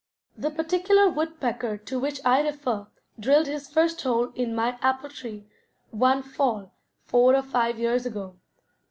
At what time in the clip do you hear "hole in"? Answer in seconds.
4.01-4.55